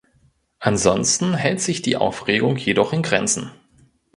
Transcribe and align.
Ansonsten 0.57 1.35
hält 1.35 1.61
sich 1.61 1.83
die 1.83 1.95
Aufregung 1.95 2.57
jedoch 2.57 2.91
in 2.91 3.03
Grenzen. 3.03 3.51